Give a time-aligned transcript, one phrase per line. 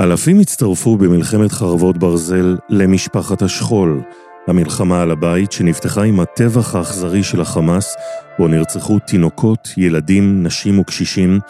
[0.00, 4.00] אלפים הצטרפו במלחמת חרבות ברזל למשפחת השכול,
[4.46, 7.96] המלחמה על הבית שנפתחה עם הטבח האכזרי של החמאס,
[8.38, 11.40] בו נרצחו תינוקות, ילדים, נשים וקשישים,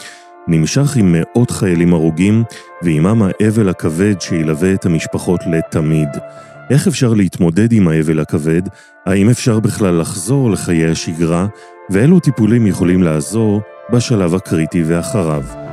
[0.48, 2.44] נמשך עם מאות חיילים הרוגים,
[2.82, 6.08] ועימם האבל הכבד שילווה את המשפחות לתמיד.
[6.70, 8.62] איך אפשר להתמודד עם האבל הכבד?
[9.06, 11.46] האם אפשר בכלל לחזור לחיי השגרה?
[11.90, 13.60] ואילו טיפולים יכולים לעזור
[13.92, 15.65] בשלב הקריטי ואחריו?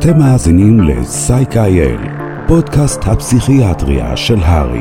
[0.00, 2.10] אתם מאזינים ל-Psych.il,
[2.48, 4.80] פודקאסט הפסיכיאטריה של הרי.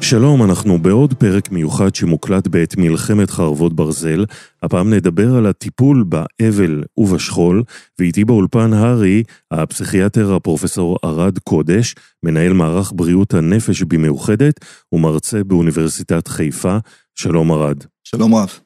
[0.00, 4.24] שלום, אנחנו בעוד פרק מיוחד שמוקלט בעת מלחמת חרבות ברזל.
[4.62, 7.62] הפעם נדבר על הטיפול באבל ובשכול,
[7.98, 16.76] ואיתי באולפן הארי, הפסיכיאטר הפרופסור ארד קודש, מנהל מערך בריאות הנפש במאוחדת ומרצה באוניברסיטת חיפה.
[17.14, 17.84] שלום ארד.
[18.04, 18.61] שלום רב.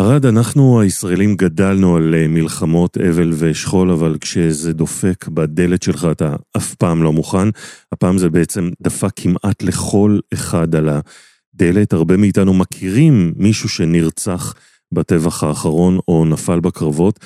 [0.00, 6.36] ארד, אנחנו הישראלים גדלנו על אה, מלחמות אבל ושכול, אבל כשזה דופק בדלת שלך אתה
[6.56, 7.48] אף פעם לא מוכן.
[7.92, 11.92] הפעם זה בעצם דפק כמעט לכל אחד על הדלת.
[11.92, 14.54] הרבה מאיתנו מכירים מישהו שנרצח
[14.92, 17.20] בטבח האחרון או נפל בקרבות.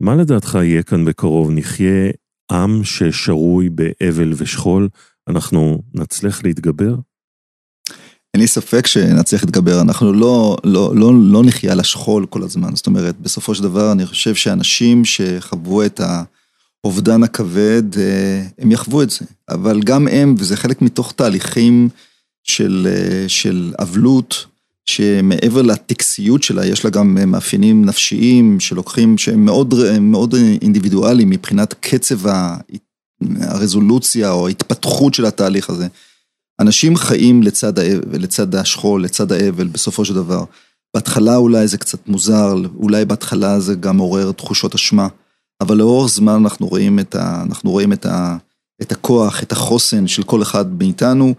[0.00, 1.50] מה לדעתך יהיה כאן בקרוב?
[1.50, 2.10] נחיה
[2.52, 4.88] עם ששרוי באבל ושכול?
[5.28, 6.94] אנחנו נצליח להתגבר?
[8.34, 12.76] אין לי ספק שנצליח להתגבר, אנחנו לא, לא, לא, לא נחיה על השכול כל הזמן,
[12.76, 16.00] זאת אומרת, בסופו של דבר אני חושב שאנשים שחוו את
[16.84, 21.88] האובדן הכבד, אה, הם יחוו את זה, אבל גם הם, וזה חלק מתוך תהליכים
[22.44, 24.46] של, אה, של אבלות,
[24.86, 32.18] שמעבר לטקסיות שלה, יש לה גם מאפיינים נפשיים שלוקחים, שהם מאוד, מאוד אינדיבידואליים מבחינת קצב
[33.40, 35.88] הרזולוציה או ההתפתחות של התהליך הזה.
[36.60, 37.72] אנשים חיים לצד,
[38.12, 40.44] לצד השכול, לצד האבל, בסופו של דבר.
[40.94, 45.08] בהתחלה אולי זה קצת מוזר, אולי בהתחלה זה גם עורר תחושות אשמה,
[45.60, 48.36] אבל לאורך זמן אנחנו רואים את, ה, אנחנו רואים את, ה,
[48.82, 51.34] את הכוח, את החוסן של כל אחד מאיתנו,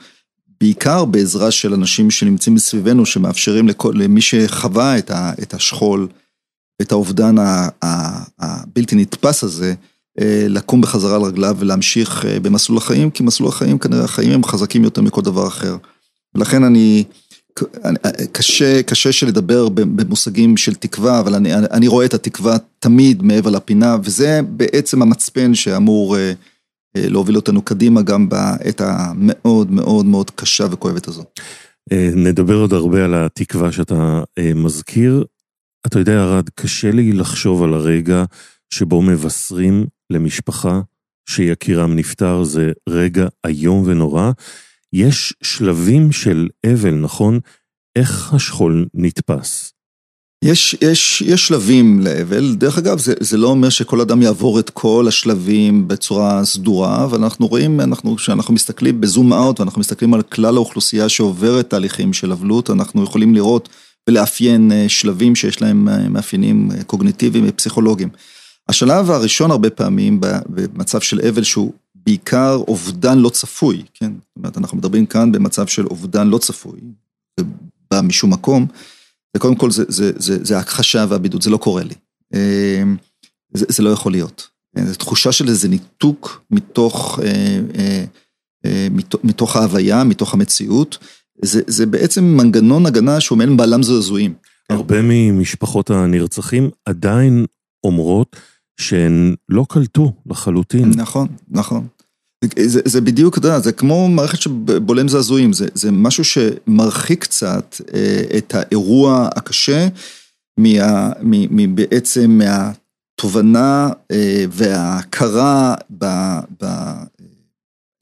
[0.62, 6.08] בעיקר בעזרה של אנשים שנמצאים מסביבנו, שמאפשרים לכל, למי שחווה את, ה, את השכול,
[6.82, 7.36] את האובדן
[8.40, 9.74] הבלתי נתפס הזה,
[10.50, 14.84] לקום בחזרה על רגליו ולהמשיך אה, במסלול החיים, כי מסלול החיים כנראה החיים הם חזקים
[14.84, 15.78] יותר מכל דבר אחר.
[16.36, 17.04] ולכן אני,
[17.86, 17.92] אה,
[18.32, 23.98] קשה, קשה שלדבר במושגים של תקווה, אבל אני, אני רואה את התקווה תמיד מעבר לפינה,
[24.04, 26.16] וזה בעצם המצפן שאמור
[26.96, 31.24] להוביל אותנו קדימה גם בעת המאוד מאוד מאוד קשה וכואבת הזו.
[32.16, 34.24] נדבר עוד הרבה על התקווה שאתה
[34.56, 35.26] מזכיר.
[35.88, 38.24] אתה יודע, ארד, קשה לי לחשוב על הרגע
[38.74, 40.82] שבו מבשרים למשפחה
[41.30, 44.32] שיקירם נפטר, זה רגע איום ונורא.
[44.94, 47.40] יש שלבים של אבל, נכון?
[47.96, 49.74] איך השכול נתפס?
[50.46, 54.70] יש, יש, יש שלבים לאבל, דרך אגב זה, זה לא אומר שכל אדם יעבור את
[54.70, 60.22] כל השלבים בצורה סדורה, אבל אנחנו רואים, אנחנו, כשאנחנו מסתכלים בזום אאוט ואנחנו מסתכלים על
[60.22, 63.70] כלל האוכלוסייה שעוברת תהליכים של אבלות, אנחנו יכולים לראות
[64.10, 68.10] ולאפיין אה, שלבים שיש להם אה, מאפיינים אה, קוגניטיביים ופסיכולוגיים.
[68.70, 74.12] השלב הראשון הרבה פעמים במצב של אבל שהוא בעיקר אובדן לא צפוי, כן?
[74.14, 76.80] זאת אומרת, אנחנו מדברים כאן במצב של אובדן לא צפוי,
[77.40, 77.46] זה
[77.92, 78.68] בא משום מקום,
[79.38, 81.96] וקודם כל זה, זה, זה, זה ההכחשה והבידוד, זה לא קורה לי.
[82.34, 82.98] אמ,
[83.54, 84.48] זה, זה לא יכול להיות.
[84.86, 88.06] זו תחושה של איזה ניתוק מתוך, אה, אה,
[88.66, 88.88] אה,
[89.24, 90.98] מתוך ההוויה, מתוך המציאות.
[91.42, 94.34] זה, זה בעצם מנגנון הגנה שהוא מעין בעלם זעזועים.
[94.70, 97.46] הרבה ממשפחות הנרצחים עדיין
[97.84, 98.36] אומרות
[98.80, 100.92] שהן לא קלטו לחלוטין.
[100.96, 101.88] נכון, נכון.
[102.60, 107.76] זה, זה בדיוק, אתה יודע, זה כמו מערכת שבולם זעזועים, זה, זה משהו שמרחיק קצת
[107.94, 109.88] אה, את האירוע הקשה
[110.58, 116.06] מה, מ, מ, בעצם מהתובנה אה, וההכרה ב,
[116.64, 116.66] ב...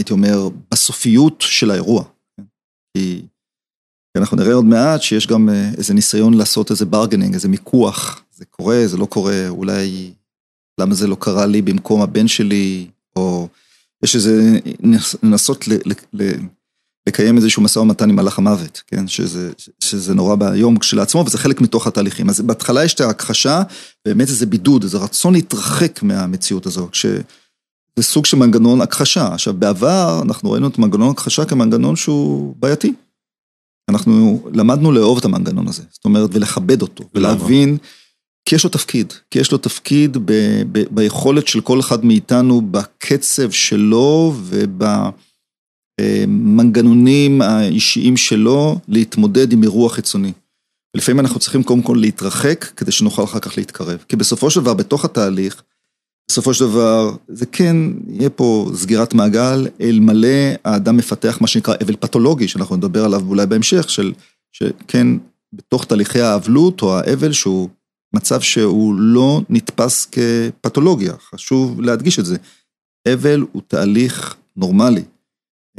[0.01, 2.03] הייתי אומר, בסופיות של האירוע.
[2.97, 3.21] כי
[4.15, 8.23] אנחנו נראה עוד מעט שיש גם אה, איזה ניסיון לעשות איזה ברגנינג, איזה מיקוח.
[8.39, 10.13] זה קורה, זה לא קורה, אולי
[10.79, 13.47] למה זה לא קרה לי במקום הבן שלי, או
[14.03, 14.59] יש איזה,
[15.23, 16.31] לנסות ל, ל, ל,
[17.07, 19.07] לקיים איזשהו משא ומתן עם מלאך המוות, כן?
[19.07, 22.29] שזה, שזה נורא ביום כשלעצמו, וזה חלק מתוך התהליכים.
[22.29, 23.61] אז בהתחלה יש את ההכחשה,
[24.05, 27.21] באמת איזה בידוד, איזה רצון להתרחק מהמציאות הזו, שזה
[28.01, 29.33] סוג של מנגנון הכחשה.
[29.33, 32.93] עכשיו, בעבר אנחנו ראינו את מנגנון הכחשה כמנגנון שהוא בעייתי.
[33.89, 37.77] אנחנו למדנו לאהוב את המנגנון הזה, זאת אומרת, ולכבד אותו, ולהבין...
[38.45, 40.31] כי יש לו תפקיד, כי יש לו תפקיד ב,
[40.71, 44.33] ב, ביכולת של כל אחד מאיתנו, בקצב שלו
[45.99, 50.31] ובמנגנונים האישיים שלו, להתמודד עם אירוע חיצוני.
[50.95, 54.03] ולפעמים אנחנו צריכים קודם כל להתרחק כדי שנוכל אחר כך להתקרב.
[54.07, 55.63] כי בסופו של דבר, בתוך התהליך,
[56.31, 57.75] בסופו של דבר, זה כן,
[58.07, 60.27] יהיה פה סגירת מעגל, אלמלא
[60.65, 64.13] האדם מפתח מה שנקרא אבל פתולוגי, שאנחנו נדבר עליו אולי בהמשך, של,
[64.51, 65.07] שכן,
[65.53, 67.69] בתוך תהליכי האבלות או האבל, שהוא
[68.13, 72.37] מצב שהוא לא נתפס כפתולוגיה, חשוב להדגיש את זה.
[73.13, 75.03] אבל הוא תהליך נורמלי.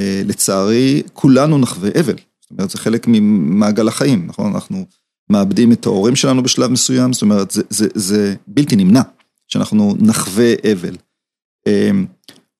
[0.01, 2.15] אה, לצערי, כולנו נחווה אבל.
[2.41, 4.53] זאת אומרת, זה חלק ממעגל החיים, נכון?
[4.53, 4.85] אנחנו
[5.29, 9.01] מאבדים את ההורים שלנו בשלב מסוים, זאת אומרת, זה, זה, זה בלתי נמנע
[9.47, 10.95] שאנחנו נחווה אבל.
[11.67, 11.89] אה,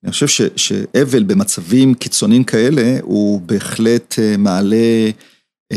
[0.04, 5.10] אני חושב שאבל במצבים קיצוניים כאלה, הוא בהחלט אה, מעלה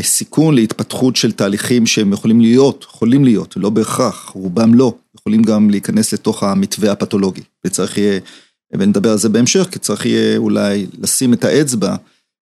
[0.02, 5.70] סיכון להתפתחות של תהליכים שהם יכולים להיות, יכולים להיות, לא בהכרח, רובם לא, יכולים גם
[5.70, 8.20] להיכנס לתוך המתווה הפתולוגי, וצריך יהיה
[8.74, 11.96] ונדבר על זה בהמשך, כי צריך יהיה אולי לשים את האצבע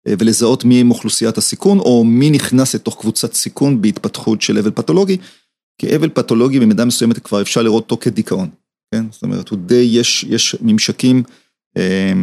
[0.08, 4.72] אה, ולזהות מי עם אוכלוסיית הסיכון, או מי נכנס לתוך קבוצת סיכון בהתפתחות של אבל
[4.72, 5.18] פתולוגי,
[5.78, 8.50] כי אבל פתולוגי במידה מסוימת כבר אפשר לראות אותו כדיכאון,
[8.94, 9.06] כן?
[9.12, 11.24] זאת אומרת, הוא די, יש, יש ממשקים,
[11.78, 12.14] אה,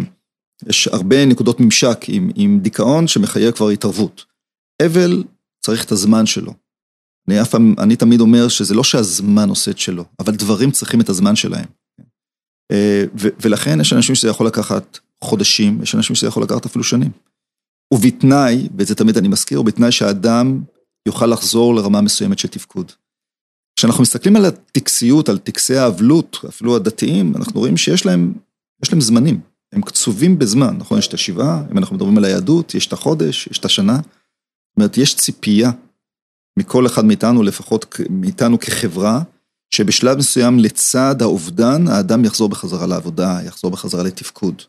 [0.68, 4.24] יש הרבה נקודות ממשק עם, עם דיכאון שמחייב כבר התערבות.
[4.86, 5.24] אבל
[5.60, 6.54] צריך את הזמן שלו.
[7.28, 11.08] אני אף אני תמיד אומר שזה לא שהזמן עושה את שלו, אבל דברים צריכים את
[11.08, 11.66] הזמן שלהם.
[12.72, 17.10] אה, ולכן יש אנשים שזה יכול לקחת חודשים, יש אנשים שזה יכול לקחת אפילו שנים.
[17.94, 20.62] ובתנאי, ואת זה תמיד אני מזכיר, ובתנאי שהאדם
[21.08, 22.92] יוכל לחזור לרמה מסוימת של תפקוד.
[23.78, 28.34] כשאנחנו מסתכלים על הטקסיות, על טקסי האבלות, אפילו הדתיים, אנחנו רואים שיש להם,
[28.84, 29.40] יש להם זמנים,
[29.72, 30.98] הם קצובים בזמן, נכון?
[30.98, 34.00] יש את השבעה, אם אנחנו מדברים על היהדות, יש את החודש, יש את השנה.
[34.78, 35.70] אומרת, יש ציפייה
[36.58, 39.22] מכל אחד מאיתנו, לפחות מאיתנו כחברה,
[39.74, 44.62] שבשלב מסוים לצד האובדן, האדם יחזור בחזרה לעבודה, יחזור בחזרה לתפקוד.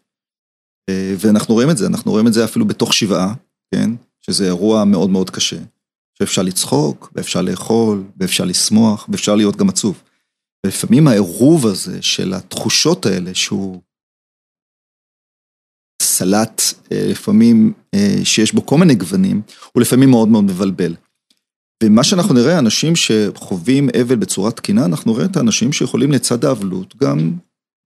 [0.89, 3.33] אה, ואנחנו רואים את זה, אנחנו רואים את זה אפילו בתוך שבעה,
[3.75, 3.91] כן?
[4.21, 5.59] שזה אירוע מאוד מאוד קשה.
[6.17, 10.01] שאפשר לצחוק, ואפשר לאכול, ואפשר לשמוח, ואפשר להיות גם עצוב.
[10.65, 13.81] ולפעמים העירוב הזה של התחושות האלה, שהוא
[16.19, 16.61] סלט,
[16.91, 19.41] אה, לפעמים אה, שיש בו כל מיני גוונים,
[19.73, 20.95] הוא לפעמים מאוד מאוד מבלבל.
[21.83, 26.95] ומה שאנחנו נראה, אנשים שחווים אבל בצורה תקינה, אנחנו נראה את האנשים שיכולים לצד האבלות
[26.97, 27.31] גם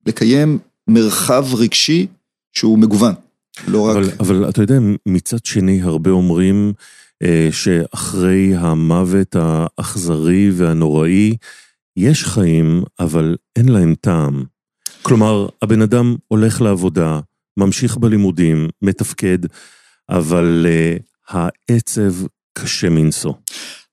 [0.08, 2.08] לקיים מרחב רגשי
[2.54, 3.14] שהוא מגוון,
[3.68, 4.14] לא אבל, רק...
[4.20, 6.74] אבל אתה יודע, מצד שני, הרבה אומרים
[7.24, 11.36] אה, שאחרי המוות האכזרי והנוראי,
[11.98, 14.44] יש חיים, אבל אין להם טעם.
[15.02, 17.20] כלומר, הבן אדם הולך לעבודה,
[17.58, 19.40] ממשיך בלימודים, מתפקד,
[20.10, 20.98] אבל אה,
[21.30, 22.14] העצב
[22.54, 23.34] קשה מנשוא.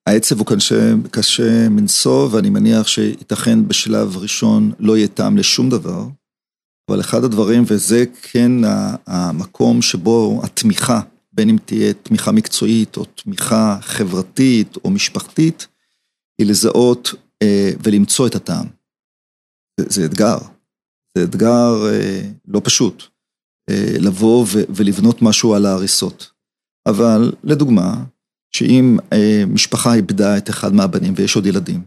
[0.07, 6.07] העצב הוא קשה, קשה מנשוא, ואני מניח שייתכן בשלב ראשון לא יהיה טעם לשום דבר,
[6.91, 8.53] אבל אחד הדברים, וזה כן
[9.07, 11.01] המקום שבו התמיכה,
[11.33, 15.67] בין אם תהיה תמיכה מקצועית או תמיכה חברתית או משפחתית,
[16.39, 18.67] היא לזהות אה, ולמצוא את הטעם.
[19.81, 20.39] זה, זה אתגר,
[21.19, 23.05] זה אתגר אה, לא פשוט,
[24.01, 26.31] לבוא ו, ולבנות משהו על ההריסות.
[26.89, 28.05] אבל לדוגמה,
[28.57, 31.83] שאם אה, משפחה איבדה את אחד מהבנים ויש עוד ילדים,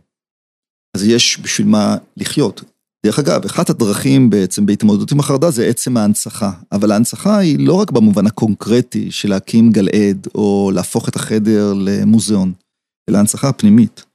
[0.95, 2.63] אז יש בשביל מה לחיות.
[3.05, 7.73] דרך אגב, אחת הדרכים בעצם בהתמודדות עם החרדה זה עצם ההנצחה, אבל ההנצחה היא לא
[7.73, 12.53] רק במובן הקונקרטי של להקים גלעד או להפוך את החדר למוזיאון,
[13.09, 14.05] אלא הנצחה הפנימית.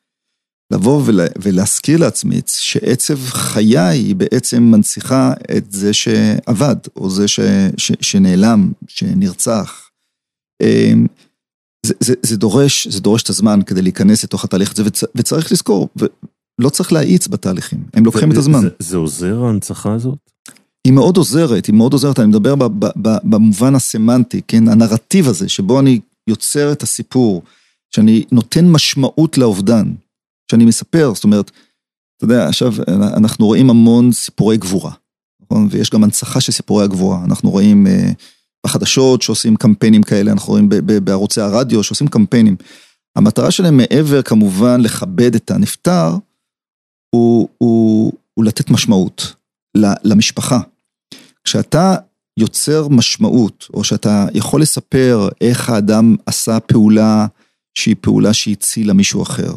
[0.72, 7.40] לבוא ולה, ולהזכיר לעצמי שעצב חיי היא בעצם מנציחה את זה שאבד, או זה ש,
[7.76, 9.90] ש, שנעלם, שנרצח.
[10.62, 10.92] אה,
[11.86, 15.52] זה, זה, זה דורש, זה דורש את הזמן כדי להיכנס לתוך התהליך הזה, וצ, וצריך
[15.52, 18.60] לזכור, ולא צריך להאיץ בתהליכים, הם לוקחים את הזמן.
[18.60, 20.18] זה, זה עוזר ההנצחה הזאת?
[20.84, 25.28] היא מאוד עוזרת, היא מאוד עוזרת, אני מדבר ב, ב, ב, במובן הסמנטי, כן, הנרטיב
[25.28, 27.42] הזה, שבו אני יוצר את הסיפור,
[27.94, 29.92] שאני נותן משמעות לאובדן,
[30.50, 31.50] שאני מספר, זאת אומרת,
[32.16, 32.72] אתה יודע, עכשיו
[33.16, 34.92] אנחנו רואים המון סיפורי גבורה,
[35.40, 35.68] נכון?
[35.70, 37.86] ויש גם הנצחה של סיפורי הגבורה, אנחנו רואים...
[37.86, 38.12] אה,
[38.66, 40.68] בחדשות שעושים קמפיינים כאלה, אנחנו רואים
[41.04, 42.56] בערוצי הרדיו שעושים קמפיינים.
[43.16, 46.10] המטרה שלהם מעבר כמובן לכבד את הנפטר,
[47.14, 49.34] הוא, הוא, הוא לתת משמעות
[50.04, 50.60] למשפחה.
[51.44, 51.96] כשאתה
[52.38, 57.26] יוצר משמעות, או שאתה יכול לספר איך האדם עשה פעולה
[57.74, 59.52] שהיא פעולה שהצילה מישהו אחר,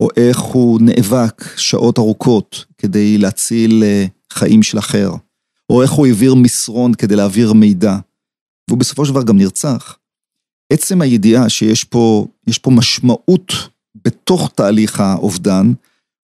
[0.00, 5.12] או איך הוא נאבק שעות ארוכות כדי להציל אה, חיים של אחר,
[5.70, 7.96] או איך הוא העביר מסרון כדי להעביר מידע.
[8.68, 9.96] והוא בסופו של דבר גם נרצח.
[10.72, 12.26] עצם הידיעה שיש פה,
[12.62, 13.52] פה משמעות
[14.04, 15.72] בתוך תהליך האובדן,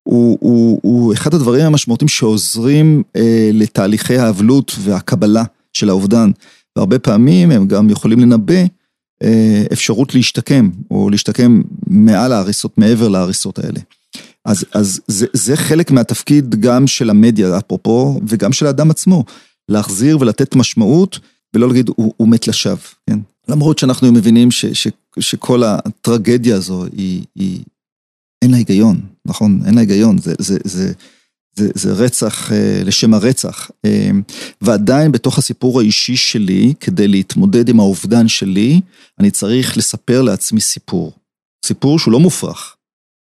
[0.09, 6.31] הוא, הוא, הוא אחד הדברים המשמעותיים שעוזרים אה, לתהליכי האבלות והקבלה של האובדן.
[6.77, 8.65] והרבה פעמים הם גם יכולים לנבא
[9.73, 13.81] אפשרות להשתקם, או להשתקם מעל ההריסות, מעבר להריסות האלה.
[14.45, 19.25] אז, אז זה, זה חלק מהתפקיד גם של המדיה, אפרופו, וגם של האדם עצמו,
[19.69, 21.19] להחזיר ולתת משמעות,
[21.55, 22.77] ולא להגיד, הוא, הוא מת לשווא,
[23.11, 23.19] כן?
[23.49, 24.89] למרות שאנחנו מבינים ש, ש,
[25.21, 27.61] שכל הטרגדיה הזו היא, היא,
[28.43, 29.61] אין לה היגיון, נכון?
[29.67, 30.93] אין לה היגיון, זה, זה, זה,
[31.59, 33.71] זה, זה רצח אה, לשם הרצח.
[33.85, 34.11] אה,
[34.61, 38.81] ועדיין בתוך הסיפור האישי שלי, כדי להתמודד עם האובדן שלי,
[39.21, 41.13] אני צריך לספר לעצמי סיפור.
[41.67, 42.77] סיפור שהוא לא מופרך,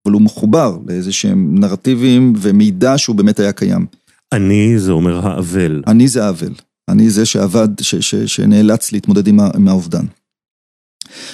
[0.05, 3.85] אבל הוא מחובר לאיזה שהם נרטיבים ומידע שהוא באמת היה קיים.
[4.31, 5.83] אני זה אומר האבל.
[5.87, 6.53] אני זה האבל.
[6.89, 10.05] אני זה שעבד, ש, ש, שנאלץ להתמודד עם, עם האובדן.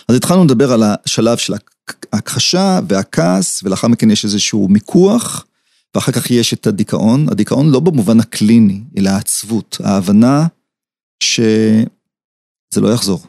[0.07, 1.53] אז התחלנו לדבר על השלב של
[2.13, 5.45] ההכחשה והכעס, ולאחר מכן יש איזשהו מיקוח,
[5.95, 7.29] ואחר כך יש את הדיכאון.
[7.31, 10.47] הדיכאון לא במובן הקליני, אלא העצבות, ההבנה
[11.23, 11.85] שזה
[12.81, 13.19] לא יחזור.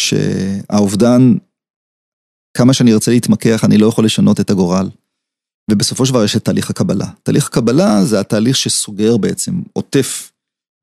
[0.00, 1.34] שהאובדן,
[2.56, 4.88] כמה שאני ארצה להתמקח, אני לא יכול לשנות את הגורל.
[5.70, 7.06] ובסופו של דבר יש את תהליך הקבלה.
[7.22, 10.32] תהליך הקבלה זה התהליך שסוגר בעצם, עוטף,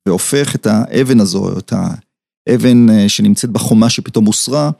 [0.07, 4.71] והופך את האבן הזו, את האבן אה, שנמצאת בחומה שפתאום הוסרה,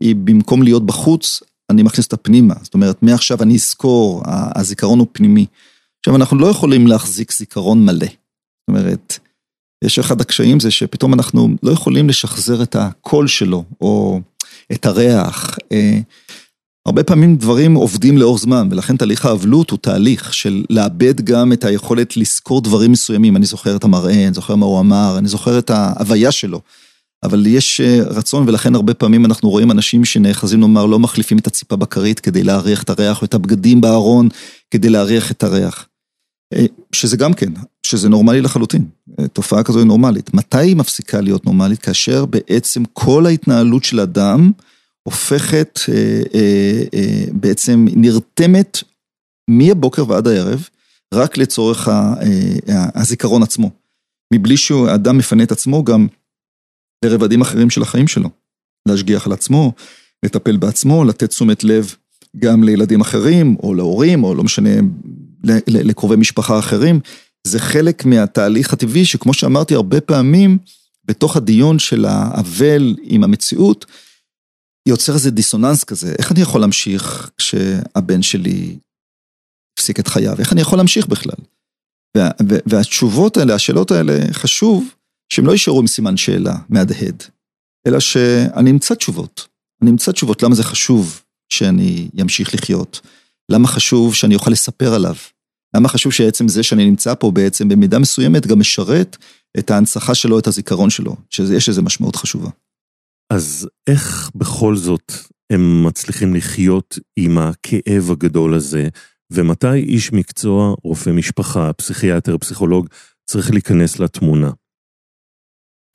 [0.00, 2.54] היא במקום להיות בחוץ, אני מכניס אותה פנימה.
[2.62, 5.46] זאת אומרת, מעכשיו אני אזכור, הזיכרון הוא פנימי.
[6.04, 8.06] עכשיו, אנחנו לא יכולים להחזיק זיכרון מלא.
[8.06, 9.18] זאת אומרת,
[9.84, 14.20] יש אחד הקשיים זה שפתאום אנחנו לא יכולים לשחזר את הקול שלו, או
[14.72, 15.58] את הריח.
[15.72, 15.98] אה,
[16.86, 21.64] הרבה פעמים דברים עובדים לאור זמן, ולכן תהליך האבלות הוא תהליך של לאבד גם את
[21.64, 23.36] היכולת לזכור דברים מסוימים.
[23.36, 26.60] אני זוכר את המראה, אני זוכר מה הוא אמר, אני זוכר את ההוויה שלו.
[27.22, 31.46] אבל יש אה, רצון, ולכן הרבה פעמים אנחנו רואים אנשים שנאחזים לומר, לא מחליפים את
[31.46, 34.28] הציפה בכרית כדי להריח את הריח, או את הבגדים בארון
[34.70, 35.86] כדי להריח את הריח.
[36.54, 38.84] אה, שזה גם כן, שזה נורמלי לחלוטין.
[39.20, 40.34] אה, תופעה כזו היא נורמלית.
[40.34, 41.80] מתי היא מפסיקה להיות נורמלית?
[41.80, 44.52] כאשר בעצם כל ההתנהלות של אדם
[45.02, 45.80] הופכת,
[47.32, 48.78] בעצם נרתמת
[49.50, 50.68] מהבוקר ועד הערב,
[51.14, 51.88] רק לצורך
[52.94, 53.70] הזיכרון עצמו.
[54.34, 56.06] מבלי שהאדם מפנה את עצמו גם
[57.04, 58.30] לרבדים אחרים של החיים שלו.
[58.88, 59.72] להשגיח על עצמו,
[60.22, 61.94] לטפל בעצמו, לתת תשומת לב
[62.36, 64.70] גם לילדים אחרים, או להורים, או לא משנה,
[65.66, 67.00] לקרובי משפחה אחרים.
[67.46, 70.58] זה חלק מהתהליך הטבעי שכמו שאמרתי הרבה פעמים,
[71.04, 73.86] בתוך הדיון של האבל עם המציאות,
[74.88, 78.76] יוצר איזה דיסוננס כזה, איך אני יכול להמשיך כשהבן שלי
[79.78, 81.44] הפסיק את חייו, איך אני יכול להמשיך בכלל?
[82.16, 82.30] וה,
[82.66, 84.94] והתשובות האלה, השאלות האלה, חשוב
[85.32, 87.22] שהם לא יישארו עם סימן שאלה מהדהד,
[87.86, 89.48] אלא שאני אמצא תשובות.
[89.82, 93.00] אני אמצא תשובות למה זה חשוב שאני אמשיך לחיות,
[93.48, 95.14] למה חשוב שאני אוכל לספר עליו,
[95.76, 99.16] למה חשוב שעצם זה שאני נמצא פה בעצם במידה מסוימת גם משרת
[99.58, 102.50] את ההנצחה שלו, את הזיכרון שלו, שיש לזה משמעות חשובה.
[103.30, 105.12] אז איך בכל זאת
[105.52, 108.88] הם מצליחים לחיות עם הכאב הגדול הזה,
[109.32, 112.88] ומתי איש מקצוע, רופא משפחה, פסיכיאטר, פסיכולוג,
[113.26, 114.50] צריך להיכנס לתמונה?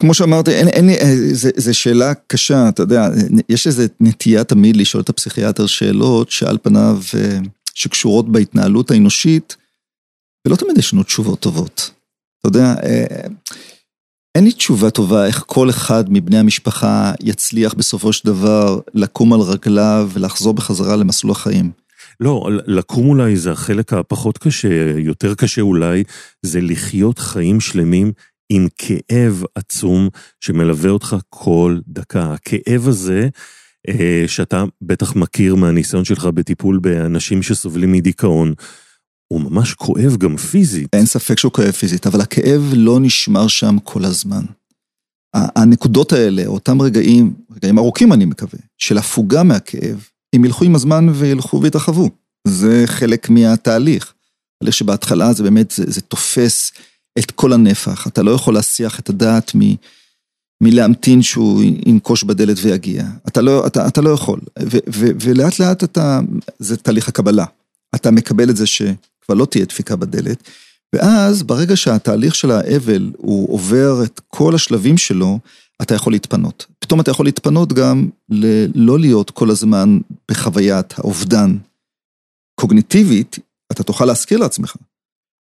[0.02, 0.90] כמו שאמרתי, אין, אין,
[1.34, 3.10] זו שאלה קשה, אתה יודע,
[3.50, 7.40] יש איזו נטייה תמיד לשאול את הפסיכיאטר שאלות שעל פניו, אה,
[7.74, 9.58] שקשורות בהתנהלות האנושית,
[10.50, 11.92] ולא תמיד יש לנו תשובות טובות.
[12.40, 13.28] אתה יודע, אה,
[14.36, 19.40] אין לי תשובה טובה איך כל אחד מבני המשפחה יצליח בסופו של דבר לקום על
[19.40, 21.72] רגליו ולחזור בחזרה למסלול החיים.
[22.20, 26.04] לא, לקום אולי זה החלק הפחות קשה, יותר קשה אולי,
[26.42, 28.12] זה לחיות חיים שלמים
[28.50, 30.10] עם כאב עצום
[30.42, 32.34] שמלווה אותך כל דקה.
[32.34, 33.30] הכאב הזה,
[33.90, 38.54] אה, שאתה בטח מכיר מהניסיון שלך בטיפול באנשים שסובלים מדיכאון,
[39.34, 40.88] הוא ממש כואב גם פיזית.
[40.94, 44.46] אין ספק שהוא כואב פיזית, אבל הכאב לא נשמר שם כל הזמן.
[45.34, 50.06] הנקודות האלה, אותם רגעים, רגעים ארוכים אני מקווה, של הפוגה מהכאב,
[50.36, 52.10] הם ילכו עם הזמן וילכו ויתרחבו.
[52.48, 54.14] זה חלק מהתהליך.
[54.60, 56.72] תהליך שבהתחלה זה באמת, זה, זה תופס
[57.20, 59.60] את כל הנפח, אתה לא יכול להסיח את הדעת מ...
[60.64, 63.04] מלהמתין שהוא ינקוש בדלת ויגיע.
[63.28, 64.40] אתה לא, אתה, אתה לא יכול.
[64.60, 66.20] ו, ו, ולאט לאט אתה,
[66.60, 67.46] זה תהליך הקבלה.
[67.96, 68.68] אתה מקבל את זה
[69.30, 70.50] שכבר לא תהיה דפיקה בדלת,
[70.96, 75.40] ואז ברגע שהתהליך של האבל הוא עובר את כל השלבים שלו,
[75.82, 76.66] אתה יכול להתפנות.
[76.80, 80.00] פתאום אתה יכול להתפנות גם ללא להיות כל הזמן
[80.32, 81.58] בחוויית האובדן.
[82.60, 83.40] קוגניטיבית,
[83.72, 84.76] אתה תוכל להזכיר לעצמך,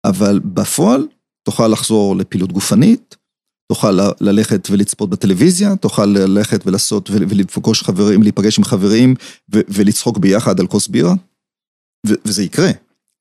[0.05, 1.07] אבל בפועל
[1.49, 3.17] תוכל לחזור לפעילות גופנית,
[3.73, 9.15] תוכל ללכת ולצפות בטלוויזיה, תוכל ללכת ולעשות ולפגוש חברים, להיפגש עם חברים
[9.49, 11.15] ולצחוק ביחד על כוס בירה,
[12.07, 12.71] וזה יקרה.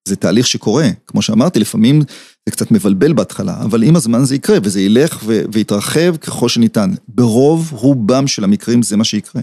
[0.07, 2.01] זה תהליך שקורה, כמו שאמרתי, לפעמים
[2.45, 6.91] זה קצת מבלבל בהתחלה, אבל עם הזמן זה יקרה, וזה ילך ויתרחב ככל שניתן.
[7.07, 9.41] ברוב רובם של המקרים זה מה שיקרה.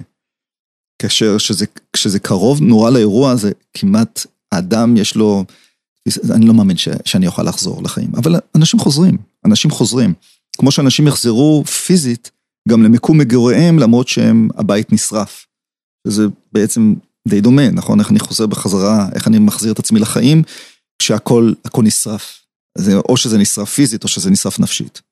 [0.99, 5.44] כאשר שזה, כשזה קרוב נורא לאירוע, זה כמעט, האדם יש לו,
[6.30, 10.14] אני לא מאמין ש, שאני אוכל לחזור לחיים, אבל אנשים חוזרים, אנשים חוזרים.
[10.56, 12.30] כמו שאנשים יחזרו פיזית
[12.68, 15.47] גם למקום מגוריהם, למרות שהם, הבית נשרף.
[16.06, 16.94] וזה בעצם
[17.28, 18.00] די דומה, נכון?
[18.00, 20.42] איך אני חוזר בחזרה, איך אני מחזיר את עצמי לחיים,
[20.98, 22.40] כשהכל הכל נשרף.
[22.78, 25.02] זה, או שזה נשרף פיזית, או שזה נשרף נפשית.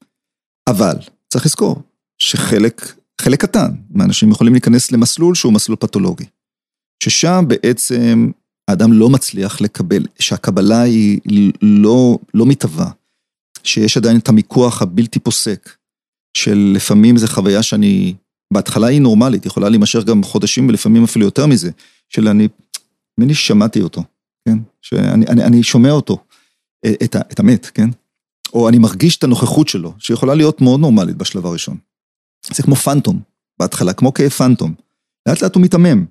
[0.69, 0.97] אבל,
[1.29, 1.83] צריך לזכור,
[2.19, 6.25] שחלק, חלק קטן מהאנשים יכולים להיכנס למסלול שהוא מסלול פתולוגי.
[7.05, 8.31] ששם בעצם
[8.69, 11.21] האדם לא מצליח לקבל, שהקבלה היא
[11.63, 12.91] לא, לא מתהווה.
[13.65, 15.77] שיש עדיין את המיקוח הבלתי פוסק,
[16.37, 18.15] של לפעמים זו חוויה שאני,
[18.53, 21.71] בהתחלה היא נורמלית, יכולה להימשך גם חודשים ולפעמים אפילו יותר מזה,
[22.17, 22.49] של אני,
[23.19, 24.05] מני שמעתי אותו,
[24.49, 24.59] כן?
[24.83, 26.25] שאני אני, אני שומע אותו,
[26.87, 27.89] את, את המת, כן?
[28.53, 31.77] או אני מרגיש את הנוכחות שלו, שיכולה להיות מאוד נורמלית בשלב הראשון.
[32.55, 33.21] זה כמו פנטום,
[33.59, 34.75] בהתחלה, כמו כאב פנטום.
[35.29, 36.05] לאט לאט הוא מתעמם,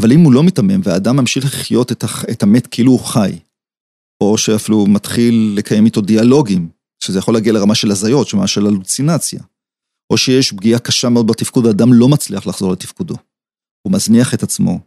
[0.00, 3.38] אבל אם הוא לא מתעמם והאדם ממשיך לחיות את, את המת כאילו הוא חי,
[4.22, 6.68] או שאפילו מתחיל לקיים איתו דיאלוגים,
[7.04, 9.42] שזה יכול להגיע לרמה של הזיות, שמה של הלוצינציה.
[10.12, 13.14] או שיש פגיעה קשה מאוד בתפקוד, האדם לא מצליח לחזור לתפקודו.
[13.82, 14.80] הוא מזניח את עצמו,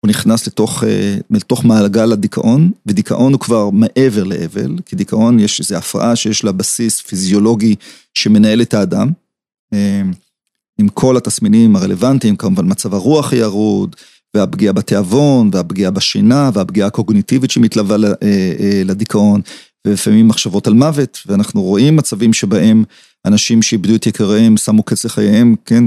[0.00, 5.60] הוא נכנס לתוך, אה, לתוך מעגל הדיכאון, ודיכאון הוא כבר מעבר לאבל, כי דיכאון יש
[5.60, 7.74] איזו הפרעה שיש לה בסיס פיזיולוגי
[8.14, 9.10] שמנהל את האדם,
[9.72, 10.02] אה,
[10.78, 13.96] עם כל התסמינים הרלוונטיים, כמובן מצב הרוח ירוד,
[14.34, 19.40] והפגיעה בתיאבון, והפגיעה בשינה, והפגיעה הקוגניטיבית שמתלווה אה, לדיכאון,
[19.86, 22.84] ולפעמים מחשבות על מוות, ואנחנו רואים מצבים שבהם
[23.26, 25.84] אנשים שאיבדו את יקיריהם, שמו קץ לחייהם, כן,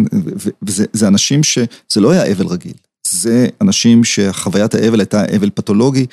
[0.62, 2.74] וזה אנשים שזה לא היה אבל רגיל,
[3.14, 6.06] זה אנשים שחוויית האבל הייתה אבל פתולוגי,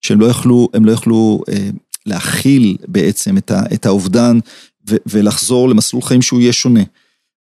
[0.00, 1.70] שהם לא יכלו, הם לא יכלו אה,
[2.06, 4.38] להכיל בעצם את, ה, את האובדן
[4.90, 6.82] ו, ולחזור למסלול חיים שהוא יהיה שונה.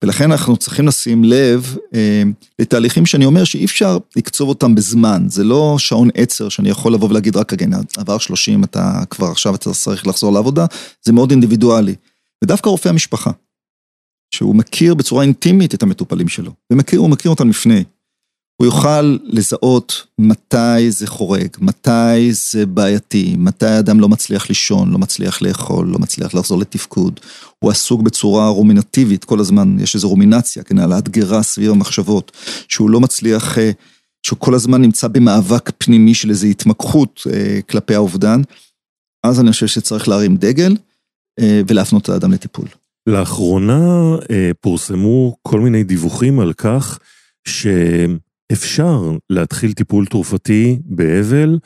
[0.03, 2.23] ולכן אנחנו צריכים לשים לב אה,
[2.59, 7.09] לתהליכים שאני אומר שאי אפשר לקצוב אותם בזמן, זה לא שעון עצר שאני יכול לבוא
[7.09, 7.65] ולהגיד רק רגע,
[7.97, 10.65] עבר 30, אתה כבר עכשיו אתה צריך לחזור לעבודה,
[11.05, 11.95] זה מאוד אינדיבידואלי.
[12.43, 13.31] ודווקא רופא המשפחה,
[14.35, 17.83] שהוא מכיר בצורה אינטימית את המטופלים שלו, ומכיר, הוא מכיר אותם לפני.
[18.57, 24.97] הוא יוכל לזהות מתי זה חורג, מתי זה בעייתי, מתי האדם לא מצליח לישון, לא
[24.97, 27.19] מצליח לאכול, לא מצליח לחזור לתפקוד.
[27.59, 32.31] הוא עסוק בצורה רומינטיבית, כל הזמן יש איזו רומינציה, כן, העלאת גרה סביב המחשבות,
[32.67, 33.71] שהוא לא מצליח, אה,
[34.25, 38.41] שהוא כל הזמן נמצא במאבק פנימי של איזו התמקחות אה, כלפי האובדן.
[39.23, 40.75] אז אני חושב שצריך להרים דגל
[41.39, 42.65] אה, ולהפנות את האדם לטיפול.
[43.07, 44.15] לאחרונה
[44.61, 46.99] פורסמו כל מיני דיווחים על כך
[47.47, 47.67] ש...
[48.51, 51.59] אפשר להתחיל טיפול תרופתי באבל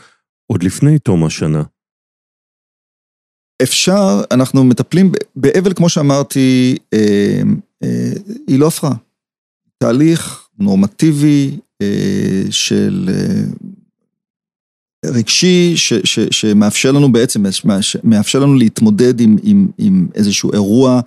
[0.52, 1.64] עוד לפני תום השנה.
[3.64, 7.42] אפשר, אנחנו מטפלים באבל, כמו שאמרתי, אה,
[7.84, 8.12] אה,
[8.48, 8.96] היא לא הפרעה.
[9.78, 13.44] תהליך נורמטיבי אה, של אה,
[15.06, 17.44] רגשי, ש, ש, שמאפשר לנו בעצם,
[18.04, 21.02] מאפשר לנו להתמודד עם, עם, עם איזשהו אירוע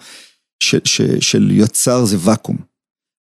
[0.63, 2.72] ש, ש, של יצר זה ואקום.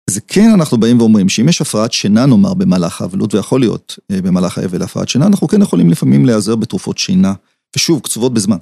[0.09, 4.21] זה כן אנחנו באים ואומרים שאם יש הפרעת שינה נאמר במהלך האבלות, ויכול להיות אה,
[4.21, 7.33] במהלך האבל הפרעת שינה, אנחנו כן יכולים לפעמים להיעזר בתרופות שינה,
[7.75, 8.57] ושוב, קצובות בזמן.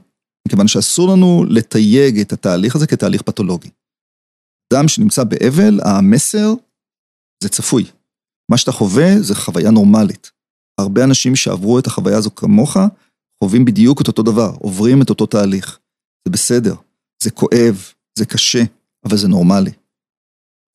[0.48, 3.70] מכיוון שאסור לנו לתייג את התהליך הזה כתהליך פתולוגי.
[4.74, 6.54] אדם שנמצא באבל, המסר
[7.44, 7.86] זה צפוי.
[8.52, 10.32] מה שאתה חווה זה חוויה נורמלית.
[10.80, 12.78] הרבה אנשים שעברו את החוויה הזו כמוך,
[13.44, 15.80] חווים בדיוק את אותו דבר, עוברים את אותו תהליך.
[16.28, 16.76] זה בסדר,
[17.24, 18.64] זה כואב, זה קשה,
[19.06, 19.72] אבל זה נורמלי.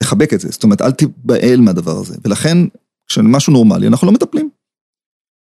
[0.03, 2.17] לחבק את זה, זאת אומרת, אל תיבהל מהדבר הזה.
[2.25, 2.59] ולכן,
[3.07, 4.51] כשמשהו נורמלי, אנחנו לא מטפלים.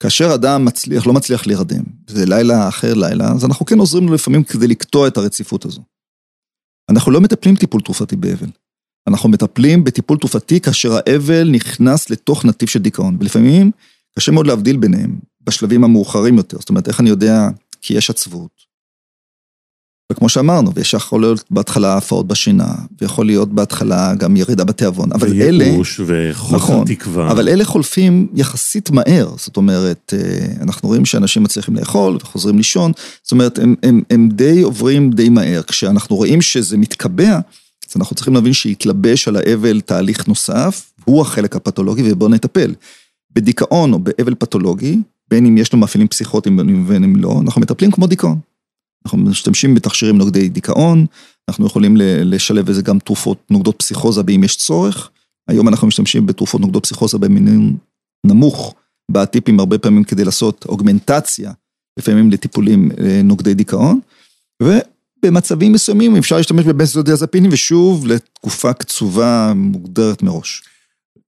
[0.03, 4.15] כאשר אדם מצליח, לא מצליח להירדם, זה לילה אחר לילה, אז אנחנו כן עוזרים לו
[4.15, 5.83] לפעמים כדי לקטוע את הרציפות הזו.
[6.91, 8.49] אנחנו לא מטפלים טיפול תרופתי באבל.
[9.09, 13.71] אנחנו מטפלים בטיפול תרופתי כאשר האבל נכנס לתוך נתיב של דיכאון, ולפעמים
[14.19, 17.49] קשה מאוד להבדיל ביניהם בשלבים המאוחרים יותר, זאת אומרת, איך אני יודע,
[17.81, 18.66] כי יש עצבות,
[20.13, 25.43] וכמו שאמרנו, ויש יכול להיות בהתחלה הפרעות בשינה, ויכול להיות בהתחלה גם ירידה בתיאבון, אבל
[25.43, 25.65] אלה...
[25.65, 27.31] וייאוש וחוסר נכון, תקווה.
[27.31, 32.93] אבל אלה חולפים יחסית מהר, זאת אומרת, אה, אנחנו רואים שאנשים מצליחים לאכול וחוזרים לישון,
[33.23, 35.63] זאת אומרת, הם, הם, הם די עוברים די מהר.
[35.63, 37.41] כשאנחנו רואים שזה מתקבע,
[37.91, 42.75] אז אנחנו צריכים להבין שהתלבש על האבל תהליך נוסף, הוא החלק הפתולוגי ובואו נטפל.
[43.35, 44.99] בדיכאון או באבל פתולוגי,
[45.31, 48.39] בין אם יש לו מאפיינים פסיכוטיים ובין אם לא, אנחנו מטפלים כמו דיכאון.
[49.07, 51.07] אנחנו משתמשים בתכשירים נוגדי דיכאון,
[51.49, 55.11] אנחנו יכולים לשלב איזה גם תרופות נוגדות פסיכוזה באם יש צורך.
[55.49, 57.77] היום אנחנו משתמשים בתרופות נוגדות פסיכוזה במינון
[58.27, 58.75] נמוך,
[59.11, 61.53] בטיפים הרבה פעמים כדי לעשות אוגמנטציה,
[61.99, 64.01] לפעמים לטיפולים אה, נוגדי דיכאון.
[64.63, 70.63] ובמצבים מסוימים אפשר להשתמש בבנזודיאזפינים ושוב לתקופה קצובה מוגדרת מראש.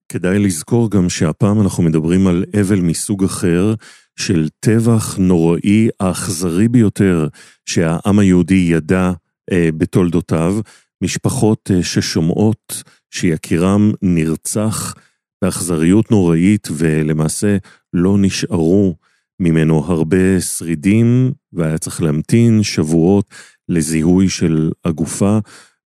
[0.08, 3.74] כדאי לזכור גם שהפעם אנחנו מדברים על אבל מסוג אחר,
[4.18, 7.28] של טבח נוראי האכזרי ביותר
[7.66, 9.12] שהעם היהודי ידע
[9.52, 10.60] אה, בתולדותיו,
[11.02, 14.94] משפחות אה, ששומעות שיקירם נרצח
[15.42, 17.56] באכזריות נוראית ולמעשה
[17.92, 18.94] לא נשארו
[19.40, 23.24] ממנו הרבה שרידים והיה צריך להמתין שבועות
[23.68, 25.38] לזיהוי של הגופה.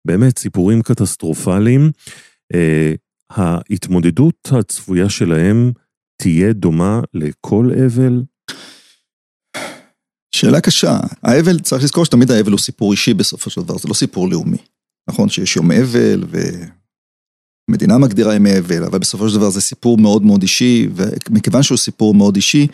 [0.05, 1.91] באמת סיפורים קטסטרופליים.
[2.53, 2.93] אה,
[3.29, 5.71] ההתמודדות הצפויה שלהם
[6.23, 8.23] תהיה דומה לכל אבל?
[10.35, 10.99] שאלה קשה.
[11.23, 14.57] האבל, צריך לזכור שתמיד האבל הוא סיפור אישי בסופו של דבר, זה לא סיפור לאומי.
[15.09, 16.23] נכון שיש יום אבל
[17.69, 21.77] ומדינה מגדירה ימי אבל, אבל בסופו של דבר זה סיפור מאוד מאוד אישי, ומכיוון שהוא
[21.77, 22.67] סיפור מאוד אישי,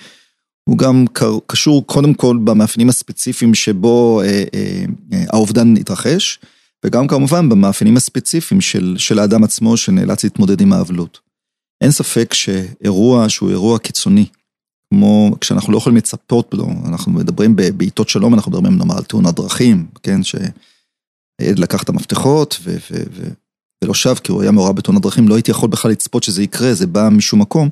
[0.70, 1.06] הוא גם
[1.48, 6.40] קשור קודם כל במאפיינים הספציפיים שבו אה, אה, אה, האובדן התרחש,
[6.86, 11.29] וגם כמובן במאפיינים הספציפיים של, של האדם עצמו שנאלץ להתמודד עם האבלות.
[11.82, 14.26] אין ספק שאירוע שהוא אירוע קיצוני,
[14.94, 19.36] כמו כשאנחנו לא יכולים לצפות לו, אנחנו מדברים בעיתות שלום, אנחנו מדברים נאמר על תאונת
[19.36, 23.30] דרכים, כן, שהילד לקח את המפתחות ו, ו, ו,
[23.84, 26.74] ולא שב כי הוא היה מעורב בתאונת דרכים, לא הייתי יכול בכלל לצפות שזה יקרה,
[26.74, 27.70] זה בא משום מקום.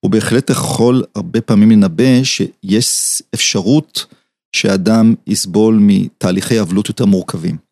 [0.00, 4.06] הוא בהחלט יכול הרבה פעמים לנבא שיש אפשרות
[4.56, 7.65] שאדם יסבול מתהליכי אבלות יותר מורכבים.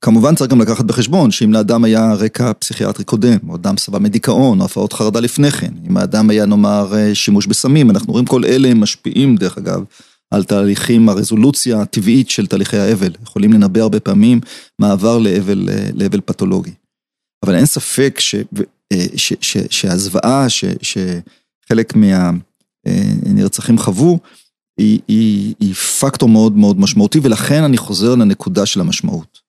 [0.00, 4.60] כמובן צריך גם לקחת בחשבון שאם לאדם היה רקע פסיכיאטרי קודם, או אדם סבל מדיכאון,
[4.60, 8.44] או הפרעות חרדה לפני כן, אם האדם היה נאמר אה, שימוש בסמים, אנחנו רואים כל
[8.44, 9.84] אלה משפיעים דרך אגב
[10.30, 14.40] על תהליכים, הרזולוציה הטבעית של תהליכי האבל, יכולים לנבא הרבה פעמים
[14.78, 16.72] מעבר לאבל, אה, לאבל פתולוגי.
[17.44, 18.34] אבל אין ספק ש,
[18.92, 24.18] אה, ש, ש, שהזוועה ש, שחלק מהנרצחים חוו,
[24.78, 29.45] היא, היא, היא פקטור מאוד מאוד משמעותי, ולכן אני חוזר לנקודה של המשמעות.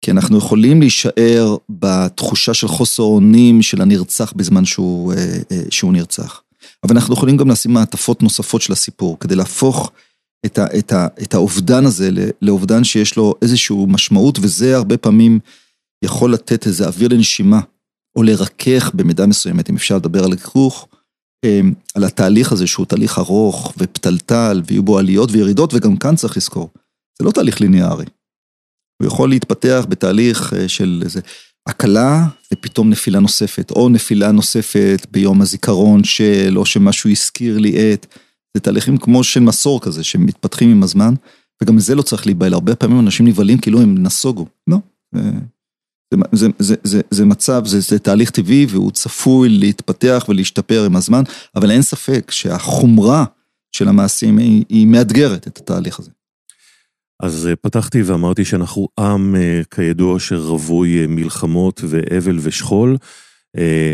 [0.00, 5.92] כי אנחנו יכולים להישאר בתחושה של חוסר אונים של הנרצח בזמן שהוא, אה, אה, שהוא
[5.92, 6.42] נרצח.
[6.84, 9.92] אבל אנחנו יכולים גם לשים מעטפות נוספות של הסיפור, כדי להפוך
[10.46, 12.10] את, ה, את, ה, את האובדן הזה
[12.42, 15.38] לאובדן שיש לו איזושהי משמעות, וזה הרבה פעמים
[16.04, 17.60] יכול לתת איזה אוויר לנשימה,
[18.16, 20.88] או לרכך במידה מסוימת, אם אפשר לדבר על ריכוך,
[21.44, 21.60] אה,
[21.94, 26.70] על התהליך הזה שהוא תהליך ארוך ופתלתל, ויהיו בו עליות וירידות, וגם כאן צריך לזכור,
[27.18, 28.04] זה לא תהליך ליניארי.
[28.98, 31.20] הוא יכול להתפתח בתהליך אה, של איזה
[31.68, 38.06] הקלה ופתאום נפילה נוספת, או נפילה נוספת ביום הזיכרון של, או שמשהו הזכיר לי את,
[38.56, 41.14] זה תהליכים כמו של מסור כזה, שמתפתחים עם הזמן,
[41.62, 44.78] וגם זה לא צריך להיבהל, הרבה פעמים אנשים נבהלים כאילו הם נסוגו, לא.
[45.14, 50.96] זה, זה, זה, זה, זה מצב, זה, זה תהליך טבעי והוא צפוי להתפתח ולהשתפר עם
[50.96, 51.22] הזמן,
[51.54, 53.24] אבל אין ספק שהחומרה
[53.72, 56.10] של המעשים היא, היא מאתגרת את התהליך הזה.
[57.20, 62.96] אז אה, פתחתי ואמרתי שאנחנו עם, אה, כידוע, שרווי אה, מלחמות ואבל ושכול.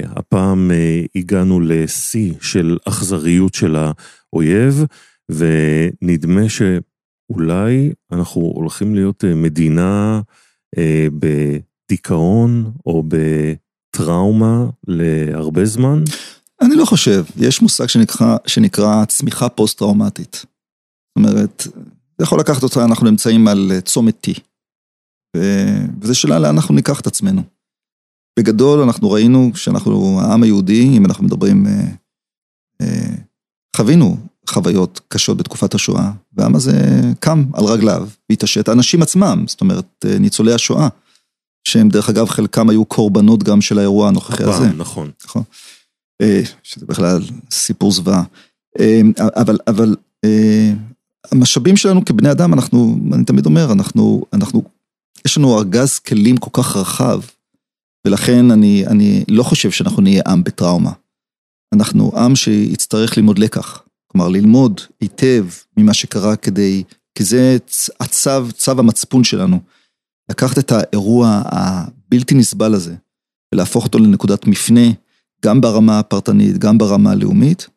[0.04, 0.70] הפעם
[1.14, 4.84] הגענו לשיא של אכזריות של האויב,
[5.28, 10.20] ונדמה שאולי אנחנו הולכים להיות מדינה
[11.18, 16.02] בדיכאון או בטראומה להרבה זמן.
[16.62, 20.34] אני לא חושב, יש מושג שנקרא, שנקרא צמיחה פוסט-טראומטית.
[20.34, 21.66] זאת אומרת,
[22.22, 24.40] זה יכול לקחת אותך, אנחנו נמצאים על אה, צומת T.
[26.00, 27.42] וזו שאלה לאן אנחנו ניקח את עצמנו.
[28.38, 31.84] בגדול אנחנו ראינו שאנחנו, העם היהודי, אם אנחנו מדברים, אה,
[32.80, 33.14] אה,
[33.76, 34.16] חווינו
[34.48, 40.52] חוויות קשות בתקופת השואה, והעם הזה קם על רגליו והתעשת, האנשים עצמם, זאת אומרת, ניצולי
[40.52, 40.88] השואה,
[41.68, 44.68] שהם דרך אגב חלקם היו קורבנות גם של האירוע הנוכחי הזה.
[44.68, 45.10] נכון.
[45.24, 45.42] נכון.
[46.62, 48.22] שזה בכלל סיפור זוועה.
[49.18, 49.96] אבל, אבל
[51.30, 54.62] המשאבים שלנו כבני אדם, אנחנו, אני תמיד אומר, אנחנו, אנחנו,
[55.24, 57.20] יש לנו ארגז כלים כל כך רחב,
[58.06, 60.92] ולכן אני, אני לא חושב שאנחנו נהיה עם בטראומה.
[61.74, 63.82] אנחנו עם שיצטרך ללמוד לקח,
[64.12, 66.82] כלומר ללמוד היטב ממה שקרה כדי,
[67.14, 67.56] כי זה
[68.00, 69.60] הצו, צו המצפון שלנו.
[70.30, 72.94] לקחת את האירוע הבלתי נסבל הזה,
[73.54, 74.90] ולהפוך אותו לנקודת מפנה,
[75.44, 77.68] גם ברמה הפרטנית, גם ברמה הלאומית,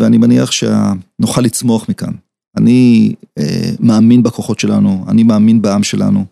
[0.00, 2.12] ואני מניח שנוכל לצמוח מכאן.
[2.56, 6.24] אני אה, מאמין בכוחות שלנו, אני מאמין בעם שלנו,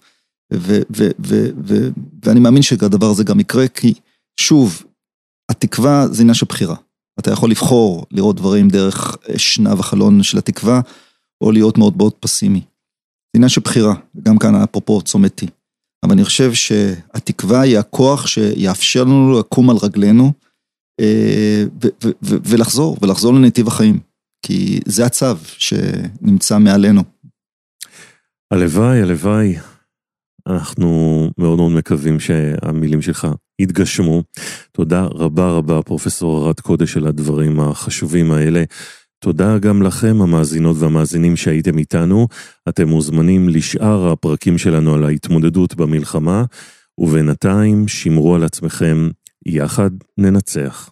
[0.55, 1.89] ו, ו, ו, ו,
[2.25, 3.95] ואני מאמין שהדבר הזה גם יקרה, כי
[4.41, 4.83] שוב,
[5.51, 6.77] התקווה זה עניין של בחירה.
[7.19, 10.81] אתה יכול לבחור לראות דברים דרך שנב החלון של התקווה,
[11.41, 12.61] או להיות מאוד מאוד פסימי.
[12.61, 15.43] זה עניין של בחירה, גם כאן אפרופו צומת.
[16.05, 20.33] אבל אני חושב שהתקווה היא הכוח שיאפשר לנו לקום על רגלינו
[21.01, 21.65] אה,
[22.23, 23.99] ולחזור, ולחזור לנתיב החיים.
[24.43, 27.03] כי זה הצו שנמצא מעלינו.
[28.51, 29.57] הלוואי, הלוואי.
[30.47, 33.29] אנחנו מאוד מאוד מקווים שהמילים שלך
[33.59, 34.23] יתגשמו.
[34.73, 38.65] תודה רבה רבה, פרופסור ארד קודש, על הדברים החשובים האלה.
[39.19, 42.29] תודה גם לכם, המאזינות והמאזינים שהייתם איתנו.
[42.69, 46.45] אתם מוזמנים לשאר הפרקים שלנו על ההתמודדות במלחמה,
[46.99, 49.09] ובינתיים שמרו על עצמכם,
[49.47, 50.91] יחד ננצח.